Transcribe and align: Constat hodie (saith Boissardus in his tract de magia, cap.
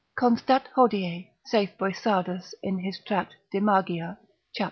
Constat 0.17 0.67
hodie 0.73 1.29
(saith 1.45 1.75
Boissardus 1.77 2.55
in 2.63 2.79
his 2.79 2.97
tract 3.03 3.35
de 3.51 3.59
magia, 3.59 4.17
cap. 4.57 4.59